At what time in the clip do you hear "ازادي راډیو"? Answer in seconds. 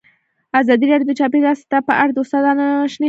0.59-1.09